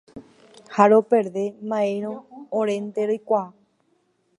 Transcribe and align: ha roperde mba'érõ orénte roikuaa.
ha 0.75 0.87
roperde 0.93 1.43
mba'érõ 1.67 2.13
orénte 2.65 3.07
roikuaa. 3.13 3.49